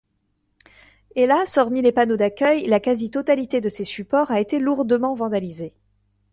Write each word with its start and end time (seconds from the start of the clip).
Hélas, 1.15 1.59
hormis 1.59 1.83
les 1.83 1.91
panneaux 1.91 2.17
d'accueil, 2.17 2.65
la 2.65 2.79
quasi-totalité 2.79 3.61
de 3.61 3.69
ces 3.69 3.83
supports 3.83 4.31
a 4.31 4.39
été 4.39 4.57
lourdement 4.57 5.13
vandalisée. 5.13 5.75